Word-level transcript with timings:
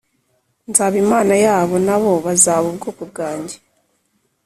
nzaba 0.69 0.95
Imana 1.03 1.33
yabo 1.45 1.75
nabo 1.85 2.11
bazaba 2.25 2.65
ubwoko 2.71 3.01
bwanjye 3.11 3.57